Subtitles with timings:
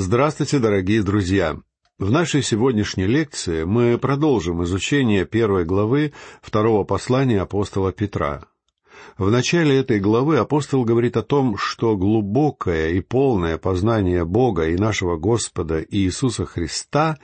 [0.00, 1.58] Здравствуйте, дорогие друзья!
[1.98, 8.44] В нашей сегодняшней лекции мы продолжим изучение первой главы второго послания апостола Петра.
[9.16, 14.76] В начале этой главы апостол говорит о том, что глубокое и полное познание Бога и
[14.76, 17.18] нашего Господа Иисуса Христа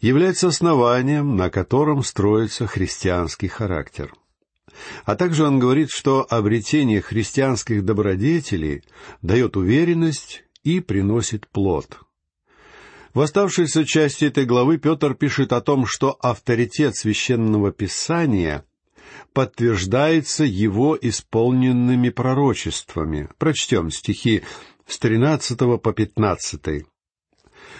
[0.00, 4.14] является основанием, на котором строится христианский характер.
[5.06, 8.84] А также он говорит, что обретение христианских добродетелей
[9.22, 12.00] дает уверенность и приносит плод.
[13.14, 18.64] В оставшейся части этой главы Петр пишет о том, что авторитет священного писания
[19.32, 23.28] подтверждается его исполненными пророчествами.
[23.38, 24.42] Прочтем стихи
[24.88, 26.84] с 13 по 15.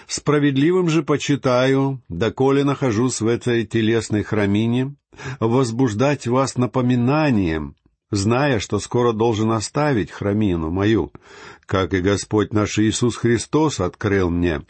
[0.07, 4.95] «Справедливым же почитаю, доколе нахожусь в этой телесной храмине,
[5.41, 7.75] возбуждать вас напоминанием,
[8.11, 11.13] зная, что скоро должен оставить храмину мою,
[11.67, 14.63] как и Господь наш Иисус Христос открыл мне.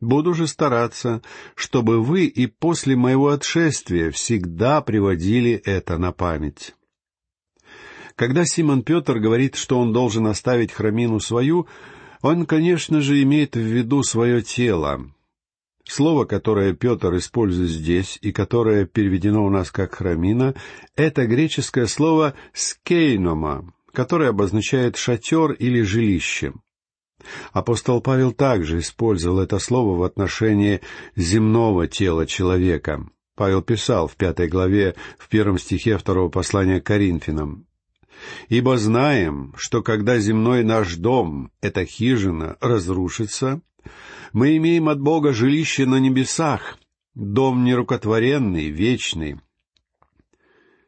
[0.00, 1.22] Буду же стараться,
[1.54, 6.74] чтобы вы и после моего отшествия всегда приводили это на память.
[8.16, 11.66] Когда Симон Петр говорит, что он должен оставить храмину свою,
[12.22, 15.10] он, конечно же, имеет в виду свое тело,
[15.86, 20.54] Слово, которое Петр использует здесь и которое переведено у нас как «храмина»,
[20.96, 26.54] это греческое слово «скейнома», которое обозначает «шатер» или «жилище».
[27.52, 30.80] Апостол Павел также использовал это слово в отношении
[31.16, 33.06] земного тела человека.
[33.36, 37.66] Павел писал в пятой главе, в первом стихе второго послания к Коринфянам.
[38.48, 43.60] «Ибо знаем, что когда земной наш дом, эта хижина, разрушится,
[44.34, 46.76] мы имеем от Бога жилище на небесах,
[47.14, 49.40] дом нерукотворенный, вечный.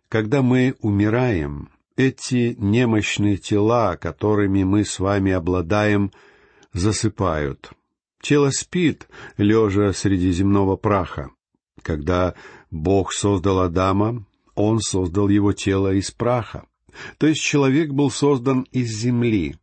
[0.09, 6.11] Когда мы умираем, эти немощные тела, которыми мы с вами обладаем,
[6.73, 7.71] засыпают.
[8.21, 11.31] Тело спит, лежа среди земного праха.
[11.83, 12.35] Когда
[12.73, 16.67] Бог создал Адама, Он создал его тело из праха.
[17.19, 19.55] То есть человек был создан из земли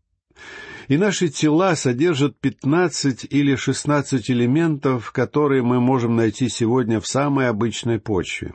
[0.88, 7.48] и наши тела содержат пятнадцать или шестнадцать элементов, которые мы можем найти сегодня в самой
[7.48, 8.54] обычной почве.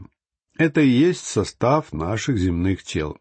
[0.56, 3.16] Это и есть состав наших земных тел.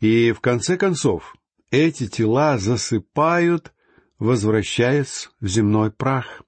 [0.00, 1.34] И в конце концов,
[1.70, 3.72] эти тела засыпают,
[4.18, 6.42] возвращаясь в земной прах.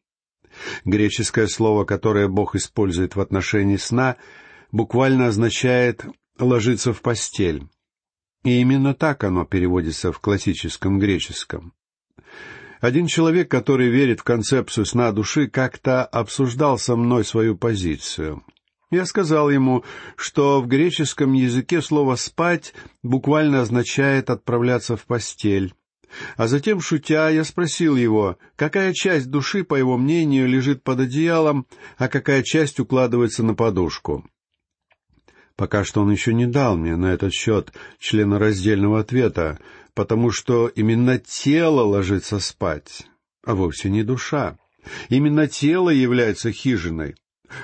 [0.85, 4.17] Греческое слово, которое Бог использует в отношении сна,
[4.71, 6.05] буквально означает
[6.39, 7.65] «ложиться в постель».
[8.45, 11.73] И именно так оно переводится в классическом греческом.
[12.81, 18.45] Один человек, который верит в концепцию сна души, как-то обсуждал со мной свою позицию.
[18.91, 19.85] Я сказал ему,
[20.17, 25.73] что в греческом языке слово «спать» буквально означает «отправляться в постель».
[26.37, 31.67] А затем, шутя, я спросил его, какая часть души, по его мнению, лежит под одеялом,
[31.97, 34.25] а какая часть укладывается на подушку.
[35.57, 39.59] Пока что он еще не дал мне на этот счет членораздельного ответа,
[39.95, 43.07] потому что именно тело ложится спать,
[43.45, 44.59] а вовсе не душа.
[45.09, 47.15] Именно тело является хижиной.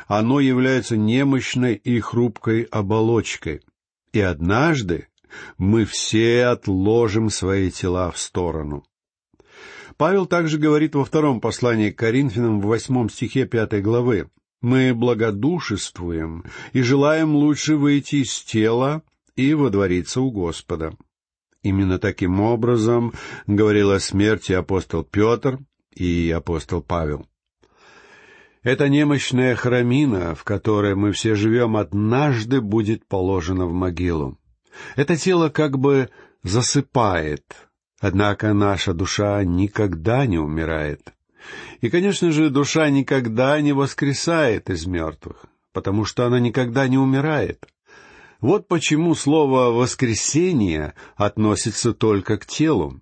[0.07, 3.63] Оно является немощной и хрупкой оболочкой.
[4.13, 5.09] И однажды
[5.59, 8.85] мы все отложим свои тела в сторону.
[9.97, 14.31] Павел также говорит во втором послании к Коринфянам в восьмом стихе пятой главы.
[14.61, 19.03] Мы благодушествуем и желаем лучше выйти из тела
[19.35, 20.95] и водвориться у Господа.
[21.63, 23.13] Именно таким образом
[23.47, 25.59] говорил о смерти апостол Петр
[25.95, 27.27] и апостол Павел.
[28.63, 34.39] Эта немощная храмина, в которой мы все живем, однажды будет положена в могилу.
[34.97, 36.11] Это тело как бы
[36.43, 37.45] засыпает,
[37.99, 41.15] однако наша душа никогда не умирает.
[41.81, 47.67] И, конечно же, душа никогда не воскресает из мертвых, потому что она никогда не умирает.
[48.41, 53.01] Вот почему слово «воскресение» относится только к телу.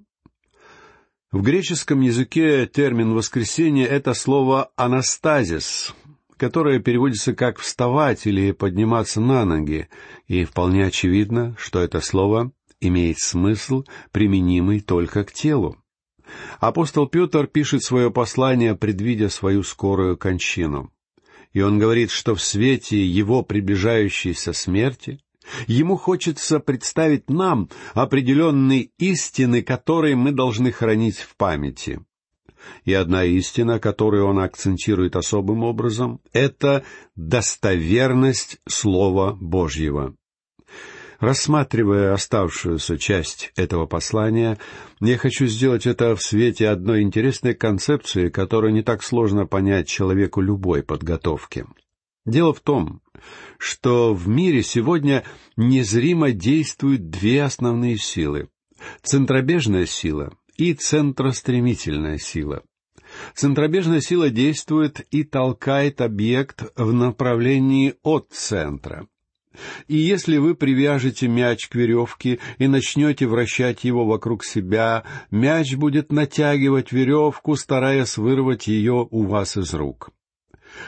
[1.31, 5.95] В греческом языке термин «воскресение»— это слово «анастазис»,
[6.37, 9.89] которое переводится как «вставать» или «подниматься на ноги»,
[10.27, 12.51] и вполне очевидно, что это слово
[12.81, 15.77] имеет смысл, применимый только к телу.
[16.61, 20.93] Апостол Петр пишет свое послание, предвидя свою скорую кончину.
[21.53, 25.21] И он говорит, что в свете его приближающейся смерти
[25.67, 32.01] ему хочется представить нам определенные истины, которые мы должны хранить в памяти.
[32.85, 36.85] И одна истина, которую он акцентирует особым образом, это
[37.17, 40.15] достоверность Слова Божьего.
[41.21, 44.57] Рассматривая оставшуюся часть этого послания,
[45.01, 50.41] я хочу сделать это в свете одной интересной концепции, которую не так сложно понять человеку
[50.41, 51.67] любой подготовки.
[52.25, 53.01] Дело в том,
[53.59, 55.25] что в мире сегодня
[55.57, 58.49] незримо действуют две основные силы—
[59.03, 62.63] центробежная сила и центростремительная сила.
[63.35, 69.09] Центробежная сила действует и толкает объект в направлении от центра.
[69.87, 76.13] И если вы привяжете мяч к веревке и начнете вращать его вокруг себя, мяч будет
[76.13, 80.11] натягивать веревку, стараясь вырвать ее у вас из рук.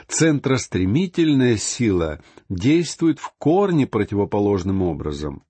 [0.08, 5.44] Центростремительная сила действует в корне противоположным образом.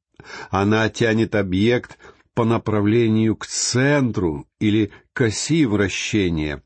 [0.51, 1.99] Она тянет объект
[2.35, 6.63] по направлению к центру или к оси вращения.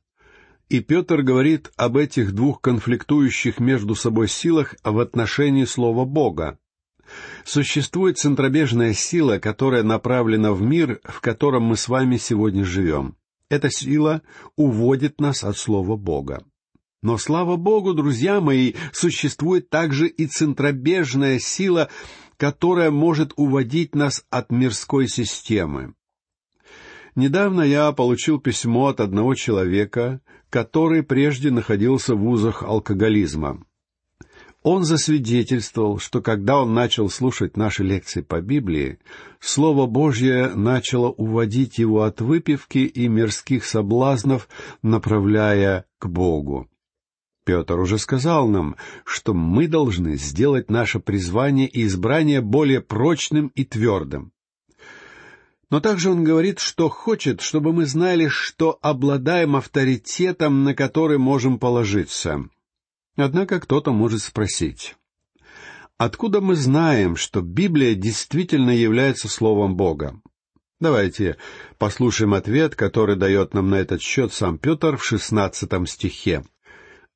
[0.69, 6.59] И Петр говорит об этих двух конфликтующих между собой силах в отношении слова Бога.
[7.45, 13.17] Существует центробежная сила, которая направлена в мир, в котором мы с вами сегодня живем.
[13.51, 14.23] Эта сила
[14.57, 16.45] уводит нас от слова Бога.
[17.03, 21.91] Но, слава Богу, друзья мои, существует также и центробежная сила,
[22.39, 25.95] которая может уводить нас от мирской системы.
[27.15, 30.21] Недавно я получил письмо от одного человека,
[30.55, 33.65] который прежде находился в узах алкоголизма.
[34.63, 39.01] Он засвидетельствовал, что когда он начал слушать наши лекции по Библии,
[39.41, 44.49] Слово Божье начало уводить его от выпивки и мирских соблазнов,
[44.81, 46.69] направляя к Богу.
[47.45, 53.65] Петр уже сказал нам, что мы должны сделать наше призвание и избрание более прочным и
[53.65, 54.34] твердым.
[55.75, 61.59] Но также он говорит, что хочет, чтобы мы знали, что обладаем авторитетом, на который можем
[61.59, 62.45] положиться.
[63.17, 64.95] Однако кто-то может спросить,
[65.99, 70.21] откуда мы знаем, что Библия действительно является Словом Бога?
[70.79, 71.39] Давайте
[71.77, 76.45] послушаем ответ, который дает нам на этот счет сам Петр в шестнадцатом стихе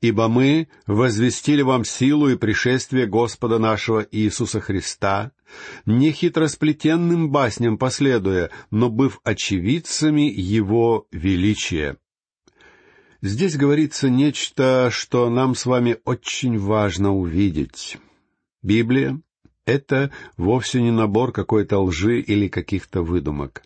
[0.00, 5.32] ибо мы возвестили вам силу и пришествие Господа нашего Иисуса Христа,
[5.86, 11.96] не хитросплетенным басням последуя, но быв очевидцами Его величия».
[13.20, 17.98] Здесь говорится нечто, что нам с вами очень важно увидеть.
[18.62, 19.20] Библия—
[19.64, 23.64] это вовсе не набор какой-то лжи или каких-то выдумок.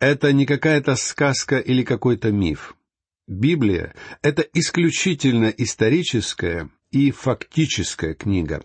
[0.00, 2.74] Это не какая-то сказка или какой-то миф.
[3.28, 8.64] Библия— это исключительно историческая и фактическая книга.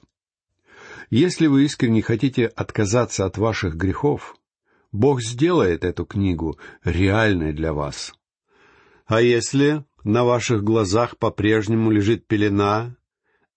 [1.10, 4.38] Если вы искренне хотите отказаться от ваших грехов,
[4.94, 8.13] Бог сделает эту книгу реальной для вас.
[9.06, 12.95] А если на ваших глазах по-прежнему лежит пелена,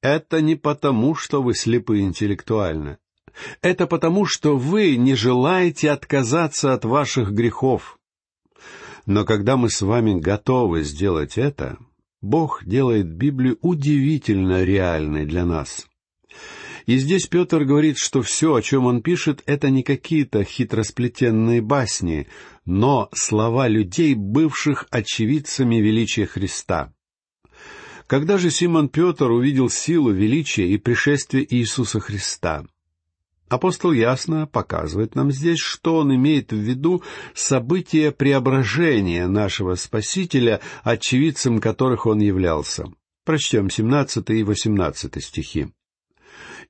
[0.00, 2.98] это не потому, что вы слепы интеллектуально.
[3.62, 7.96] Это потому, что вы не желаете отказаться от ваших грехов.
[9.06, 11.78] Но когда мы с вами готовы сделать это,
[12.20, 15.86] Бог делает Библию удивительно реальной для нас.
[16.86, 22.28] И здесь Петр говорит, что все, о чем он пишет, это не какие-то хитросплетенные басни,
[22.64, 26.92] но слова людей, бывших очевидцами величия Христа.
[28.06, 32.64] Когда же Симон Петр увидел силу, величия и пришествие Иисуса Христа?
[33.48, 37.02] Апостол ясно показывает нам здесь, что он имеет в виду
[37.32, 42.86] события преображения нашего Спасителя, очевидцем которых он являлся.
[43.24, 45.68] Прочтем 17 и 18 стихи.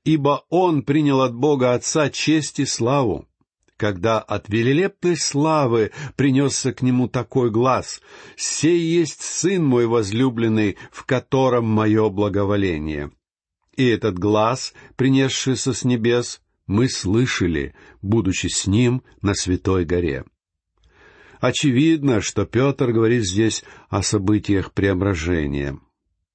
[0.03, 3.27] «Ибо он принял от Бога Отца честь и славу,
[3.75, 8.01] когда от велелепной славы принесся к нему такой глаз,
[8.35, 13.11] «Сей есть Сын мой возлюбленный, в котором мое благоволение».
[13.75, 20.25] И этот глаз, принесшийся с небес, мы слышали, будучи с ним на Святой горе.
[21.39, 25.79] Очевидно, что Петр говорит здесь о событиях преображения.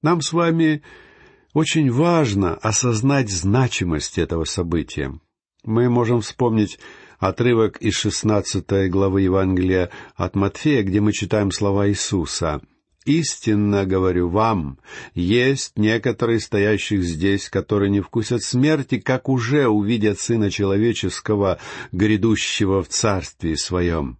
[0.01, 0.83] Нам с вами
[1.53, 5.19] очень важно осознать значимость этого события.
[5.65, 6.79] Мы можем вспомнить
[7.19, 12.62] отрывок из шестнадцатой главы Евангелия от Матфея, где мы читаем слова Иисуса.
[13.04, 14.78] Истинно говорю вам,
[15.14, 21.59] есть некоторые стоящих здесь, которые не вкусят смерти, как уже увидят Сына Человеческого,
[21.90, 24.18] грядущего в Царстве Своем.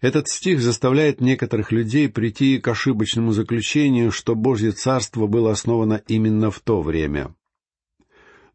[0.00, 6.50] Этот стих заставляет некоторых людей прийти к ошибочному заключению, что Божье Царство было основано именно
[6.50, 7.34] в то время.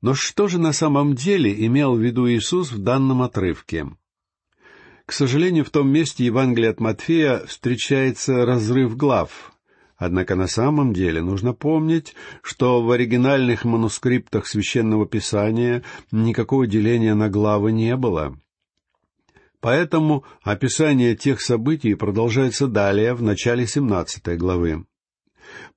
[0.01, 3.87] Но что же на самом деле имел в виду Иисус в данном отрывке?
[5.11, 9.51] К сожалению, в том месте Евангелия от Матфея встречается разрыв глав.
[9.97, 17.27] Однако на самом деле нужно помнить, что в оригинальных манускриптах священного писания никакого деления на
[17.27, 18.39] главы не было.
[19.59, 24.85] Поэтому описание тех событий продолжается далее, в начале 17 главы.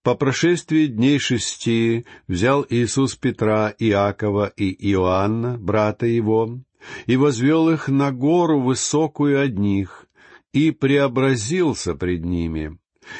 [0.04, 6.60] По прошествии дней шести взял Иисус Петра, Иакова и Иоанна, брата его,
[7.06, 10.06] и возвел их на гору высокую одних,
[10.52, 12.78] и преобразился пред ними,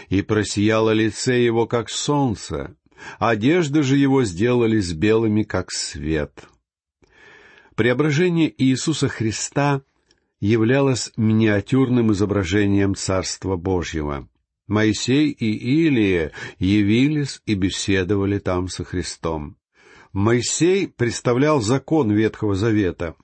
[0.09, 2.77] и просияло лице его, как солнце,
[3.19, 6.45] одежды же его сделались белыми, как свет.
[7.75, 9.83] Преображение Иисуса Христа
[10.41, 14.29] являлось миниатюрным изображением Царства Божьего.
[14.67, 19.57] Моисей и Илия явились и беседовали там со Христом.
[20.13, 23.17] Моисей представлял закон Ветхого Завета.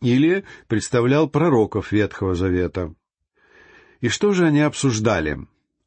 [0.00, 2.94] Илия представлял пророков Ветхого Завета.
[4.00, 5.38] И что же они обсуждали?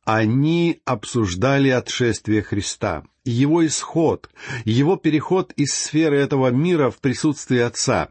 [0.04, 4.30] Они обсуждали отшествие Христа, его исход,
[4.66, 8.10] его переход из сферы этого мира в присутствие Отца.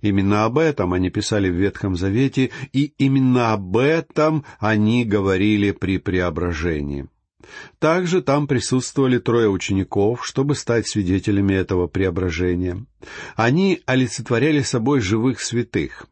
[0.00, 5.98] Именно об этом они писали в Ветхом Завете, и именно об этом они говорили при
[5.98, 7.06] преображении.
[7.78, 12.84] Также там присутствовали трое учеников, чтобы стать свидетелями этого преображения.
[13.34, 16.06] Они олицетворяли собой живых святых.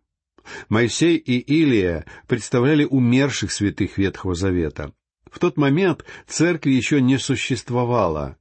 [0.68, 4.92] Моисей и Илия представляли умерших святых Ветхого Завета.
[5.30, 8.36] В тот момент церкви еще не существовало,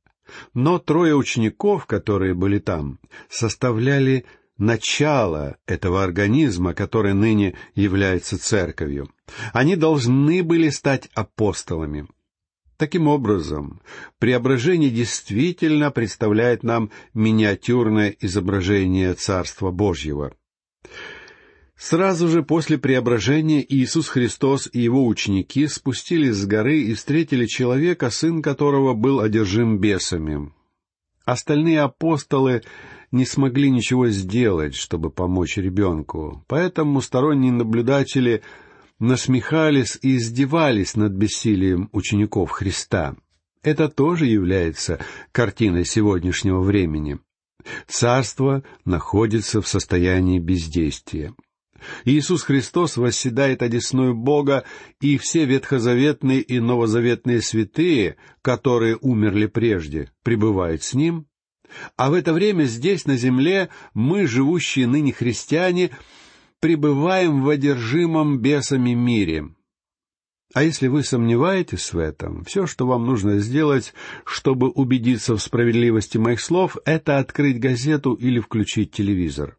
[0.54, 3.00] но трое учеников, которые были там,
[3.30, 4.26] составляли
[4.58, 9.10] начало этого организма, который ныне является церковью.
[9.54, 12.08] Они должны были стать апостолами.
[12.84, 13.80] Таким образом,
[14.20, 20.34] преображение действительно представляет нам миниатюрное изображение Царства Божьего.
[21.78, 28.10] Сразу же после преображения Иисус Христос и его ученики спустились с горы и встретили человека,
[28.10, 30.52] сын которого был одержим бесами.
[31.24, 32.64] Остальные апостолы
[33.14, 38.42] не смогли ничего сделать, чтобы помочь ребенку, поэтому сторонние наблюдатели
[39.00, 43.16] насмехались и издевались над бессилием учеников Христа.
[43.62, 45.00] Это тоже является
[45.32, 47.20] картиной сегодняшнего времени.
[47.88, 51.34] Царство находится в состоянии бездействия.
[52.06, 54.64] Иисус Христос восседает одесную Бога,
[55.02, 61.28] и все ветхозаветные и новозаветные святые, которые умерли прежде, пребывают с Ним.
[61.98, 65.90] А в это время здесь, на земле, мы, живущие ныне христиане,
[66.64, 69.50] пребываем в одержимом бесами мире.
[70.54, 73.94] А если вы сомневаетесь в этом, все, что вам нужно сделать,
[74.24, 79.58] чтобы убедиться в справедливости моих слов, это открыть газету или включить телевизор.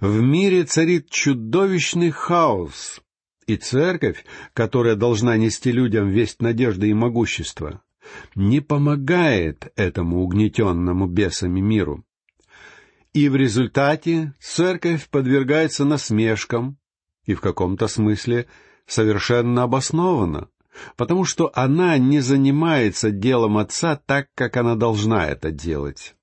[0.00, 3.02] В мире царит чудовищный хаос,
[3.46, 7.82] и церковь, которая должна нести людям весть надежды и могущества,
[8.34, 12.02] не помогает этому угнетенному бесами миру.
[13.12, 16.78] И в результате церковь подвергается насмешкам
[17.24, 18.46] и в каком-то смысле
[18.86, 20.48] совершенно обоснованно,
[20.96, 26.14] потому что она не занимается делом Отца так, как она должна это делать.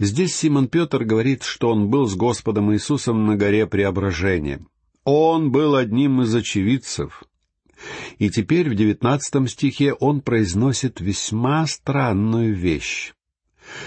[0.00, 4.66] Здесь Симон Петр говорит, что он был с Господом Иисусом на горе Преображения.
[5.04, 7.22] Он был одним из очевидцев.
[8.18, 13.12] И теперь в девятнадцатом стихе он произносит весьма странную вещь.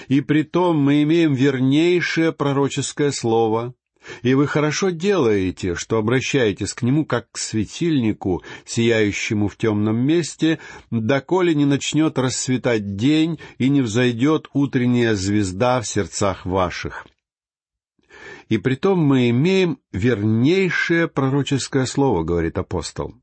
[0.07, 3.73] «И при том мы имеем вернейшее пророческое слово,
[4.21, 10.59] и вы хорошо делаете, что обращаетесь к нему как к светильнику, сияющему в темном месте,
[10.91, 17.05] доколе не начнет расцветать день и не взойдет утренняя звезда в сердцах ваших.
[18.49, 23.13] И притом мы имеем вернейшее пророческое слово, говорит апостол.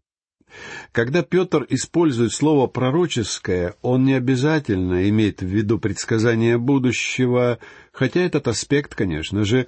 [0.93, 7.59] Когда Петр использует слово «пророческое», он не обязательно имеет в виду предсказание будущего,
[7.93, 9.67] хотя этот аспект, конечно же,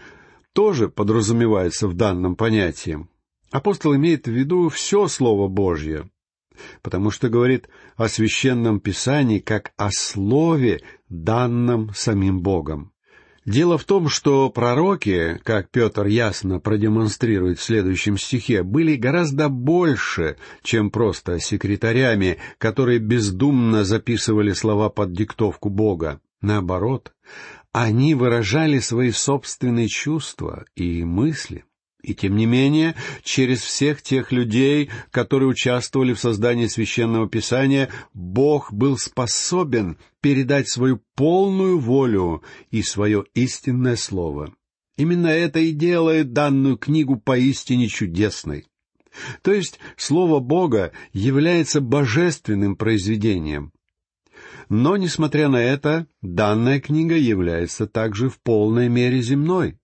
[0.52, 3.06] тоже подразумевается в данном понятии.
[3.50, 6.10] Апостол имеет в виду все Слово Божье,
[6.82, 12.92] потому что говорит о священном Писании как о Слове, данном самим Богом.
[13.46, 20.36] Дело в том, что пророки, как Петр ясно продемонстрирует в следующем стихе, были гораздо больше,
[20.64, 26.20] чем просто секретарями, которые бездумно записывали слова под диктовку Бога.
[26.40, 27.12] Наоборот,
[27.70, 31.64] они выражали свои собственные чувства и мысли.
[32.02, 38.72] И тем не менее, через всех тех людей, которые участвовали в создании священного писания, Бог
[38.72, 42.42] был способен передать свою полную волю
[42.72, 44.52] и свое истинное слово.
[44.96, 48.66] Именно это и делает данную книгу поистине чудесной.
[49.42, 53.70] То есть Слово Бога является божественным произведением.
[54.68, 59.78] Но, несмотря на это, данная книга является также в полной мере земной.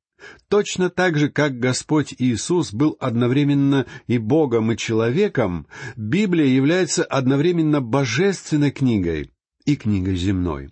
[0.49, 7.81] Точно так же, как Господь Иисус был одновременно и Богом, и человеком, Библия является одновременно
[7.81, 9.31] божественной книгой
[9.64, 10.71] и книгой земной.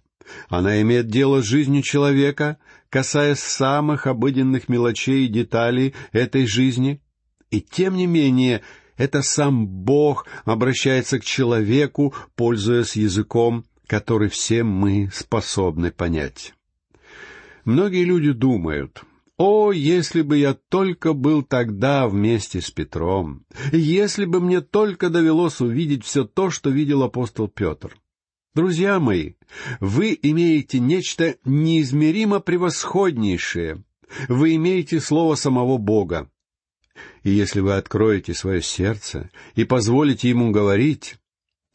[0.48, 7.00] Она имеет дело с жизнью человека, касаясь самых обыденных мелочей и деталей этой жизни.
[7.50, 8.62] И тем не менее,
[8.96, 16.54] это сам Бог обращается к человеку, пользуясь языком, который все мы способны понять.
[17.64, 19.02] Многие люди думают,
[19.36, 23.46] «О, если бы я только был тогда вместе с Петром!
[23.72, 27.96] Если бы мне только довелось увидеть все то, что видел апостол Петр!»
[28.52, 29.34] Друзья мои,
[29.78, 33.84] вы имеете нечто неизмеримо превосходнейшее.
[34.28, 36.28] Вы имеете слово самого Бога.
[37.22, 41.18] И если вы откроете свое сердце и позволите ему говорить,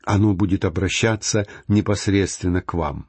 [0.04, 3.08] оно будет обращаться непосредственно к вам.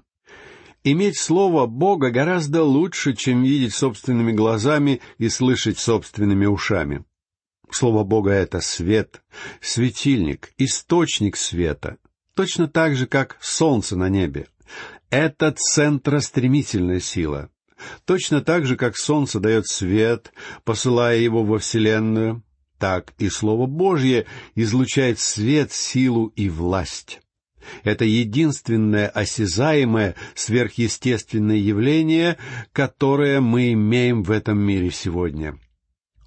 [0.84, 7.04] Иметь слово Бога гораздо лучше, чем видеть собственными глазами и слышать собственными ушами.
[7.72, 9.24] Слово Бога— это свет,
[9.60, 11.98] светильник, источник света
[12.36, 14.46] точно так же, как солнце на небе.
[15.10, 17.50] Это центростремительная сила.
[18.04, 20.32] Точно так же, как солнце дает свет,
[20.64, 22.42] посылая его во Вселенную,
[22.78, 27.20] так и Слово Божье излучает свет, силу и власть.
[27.82, 32.36] Это единственное осязаемое сверхъестественное явление,
[32.72, 35.58] которое мы имеем в этом мире сегодня.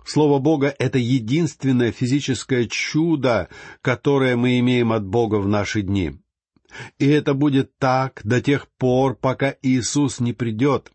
[0.10, 3.48] Слово Бога— это единственное физическое чудо,
[3.84, 6.14] которое мы имеем от Бога в наши дни.
[6.98, 10.92] И это будет так до тех пор, пока Иисус не придет,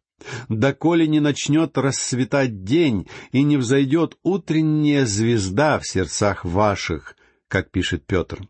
[0.49, 7.15] доколе не начнет расцветать день и не взойдет утренняя звезда в сердцах ваших,
[7.47, 8.49] как пишет Петр.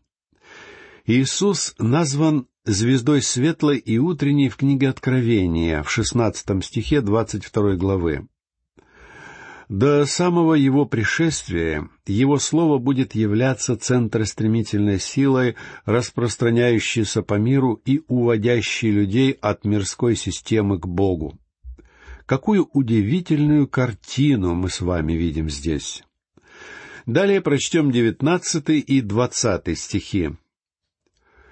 [1.05, 8.27] Иисус назван звездой светлой и утренней в книге Откровения в шестнадцатом стихе двадцать второй главы.
[9.67, 15.55] До самого его пришествия его слово будет являться центростремительной силой,
[15.85, 21.39] распространяющейся по миру и уводящей людей от мирской системы к Богу.
[22.27, 26.03] Какую удивительную картину мы с вами видим здесь.
[27.07, 30.31] Далее прочтем девятнадцатый и двадцатый стихи.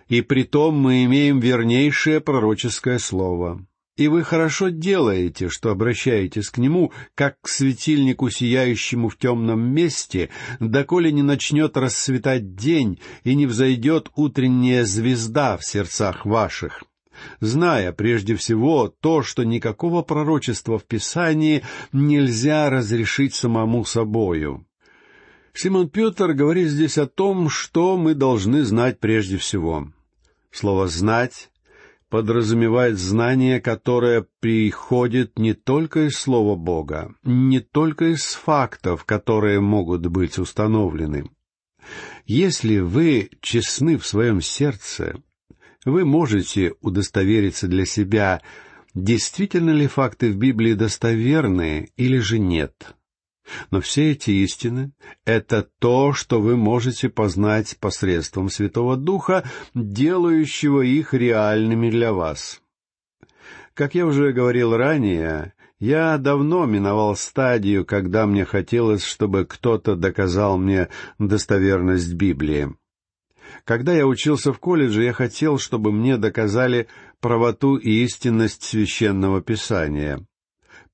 [0.07, 6.91] «И притом мы имеем вернейшее пророческое слово, и вы хорошо делаете, что обращаетесь к нему,
[7.13, 10.29] как к светильнику, сияющему в темном месте,
[10.59, 16.83] доколе не начнет расцветать день и не взойдет утренняя звезда в сердцах ваших,
[17.39, 24.65] зная прежде всего то, что никакого пророчества в Писании нельзя разрешить самому собою.
[25.53, 29.87] Симон Петр говорит здесь о том, что мы должны знать прежде всего.
[30.51, 31.51] Слово «знать»
[32.13, 40.05] подразумевает знание, которое приходит не только из Слова Бога, не только из фактов, которые могут
[40.05, 41.25] быть установлены.
[42.27, 45.23] Если вы честны в своем сердце,
[45.85, 48.43] вы можете удостовериться для себя,
[48.93, 52.93] действительно ли факты в Библии достоверны или же нет.
[53.71, 54.91] Но все эти истины—
[55.25, 62.61] это то, что вы можете познать посредством Святого Духа, делающего их реальными для вас.
[63.73, 70.57] Как я уже говорил ранее, я давно миновал стадию, когда мне хотелось, чтобы кто-то доказал
[70.57, 70.87] мне
[71.19, 72.73] достоверность Библии.
[73.65, 76.87] Когда я учился в колледже, я хотел, чтобы мне доказали
[77.19, 80.25] правоту и истинность священного писания.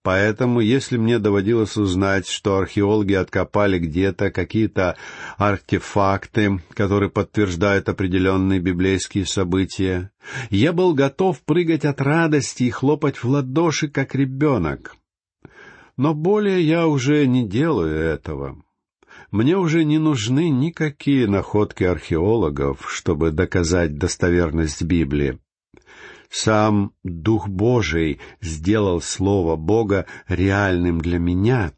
[0.01, 4.95] Поэтому, если мне доводилось узнать, что археологи откопали где-то какие-то
[5.37, 10.11] артефакты, которые подтверждают определенные библейские события,
[10.49, 14.95] я был готов прыгать от радости и хлопать в ладоши, как ребенок.
[15.97, 18.63] Но более я уже не делаю этого.
[19.31, 25.39] Мне уже не нужны никакие находки археологов, чтобы доказать достоверность Библии.
[26.29, 31.73] Сам Дух Божий сделал Слово Бога реальным для меня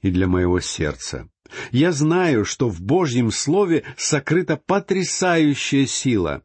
[0.00, 1.28] и для моего сердца.
[1.72, 6.42] Я знаю, что в Божьем Слове сокрыта потрясающая сила.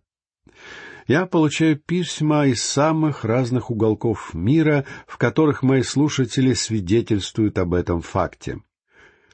[1.08, 8.01] Я получаю письма из самых разных уголков мира, в которых мои слушатели свидетельствуют об этом
[8.01, 8.60] факте.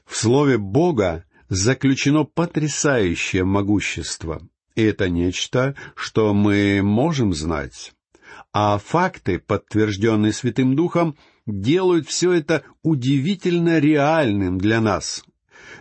[0.04, 7.94] В Слове Бога заключено потрясающее могущество, и это нечто, что мы можем знать
[8.52, 15.24] а факты, подтвержденные Святым Духом, делают все это удивительно реальным для нас.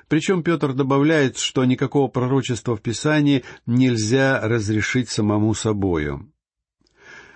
[0.08, 6.32] Причем Петр добавляет, что никакого пророчества в Писании нельзя разрешить самому собою.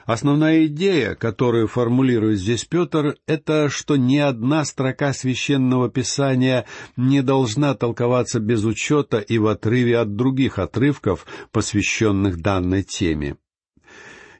[0.05, 7.73] Основная идея, которую формулирует здесь Петр, это что ни одна строка священного писания не должна
[7.73, 13.37] толковаться без учета и в отрыве от других отрывков, посвященных данной теме.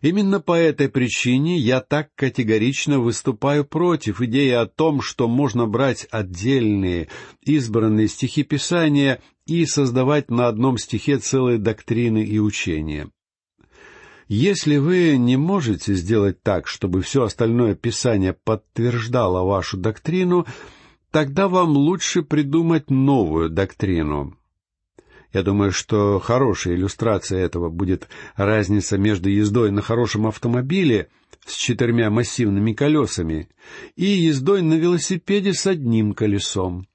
[0.06, 6.08] Именно по этой причине я так категорично выступаю против идеи о том, что можно брать
[6.12, 7.08] отдельные,
[7.42, 13.10] избранные стихи Писания и создавать на одном стихе целые доктрины и учения.
[14.28, 20.46] Если вы не можете сделать так, чтобы все остальное Писание подтверждало вашу доктрину,
[21.10, 24.38] тогда вам лучше придумать новую доктрину.
[25.36, 31.10] Я думаю, что хорошей иллюстрацией этого будет разница между ездой на хорошем автомобиле
[31.46, 33.50] с четырьмя массивными колесами
[33.98, 36.88] и ездой на велосипеде с одним колесом.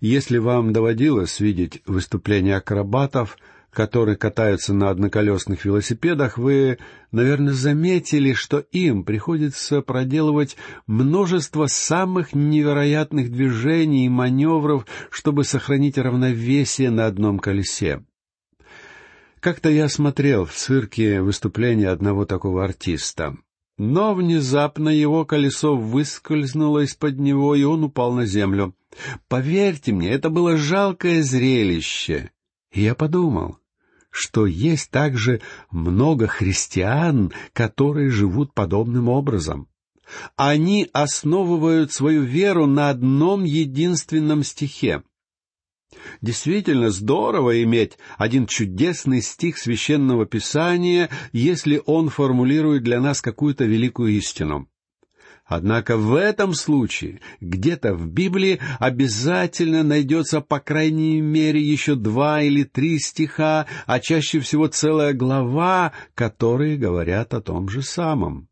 [0.00, 3.36] Если вам доводилось видеть выступления акробатов—
[3.72, 6.78] которые катаются на одноколесных велосипедах, вы,
[7.12, 10.56] наверное, заметили, что им приходится проделывать
[10.86, 18.02] множество самых невероятных движений и маневров, чтобы сохранить равновесие на одном колесе.
[19.40, 23.36] Как-то я смотрел в цирке выступление одного такого артиста.
[23.78, 28.74] Но внезапно его колесо выскользнуло из-под него, и он упал на землю.
[29.28, 32.30] Поверьте мне, это было жалкое зрелище.
[32.72, 33.56] И я подумал,
[34.10, 39.68] что есть также много христиан, которые живут подобным образом.
[40.36, 45.02] Они основывают свою веру на одном единственном стихе.
[46.20, 54.12] Действительно здорово иметь один чудесный стих священного писания, если он формулирует для нас какую-то великую
[54.12, 54.68] истину.
[55.50, 62.62] Однако в этом случае где-то в Библии обязательно найдется по крайней мере еще два или
[62.62, 68.46] три стиха, а чаще всего целая глава, которые говорят о том же самом.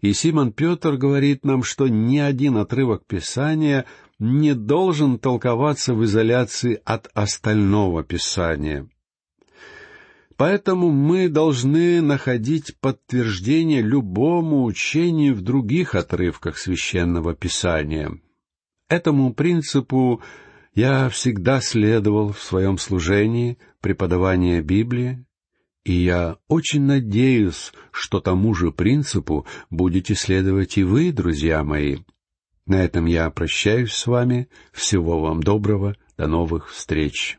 [0.00, 3.84] И Симон Петр говорит нам, что ни один отрывок Писания
[4.18, 8.88] не должен толковаться в изоляции от остального Писания.
[10.36, 18.18] Поэтому мы должны находить подтверждение любому учению в других отрывках священного писания.
[18.88, 20.22] Этому принципу
[20.74, 25.24] я всегда следовал в своем служении преподавания Библии,
[25.84, 31.98] и я очень надеюсь, что тому же принципу будете следовать и вы, друзья мои.
[32.66, 34.48] На этом я прощаюсь с вами.
[34.72, 35.96] Всего вам доброго.
[36.16, 37.38] До новых встреч.